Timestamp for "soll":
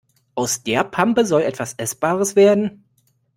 1.27-1.43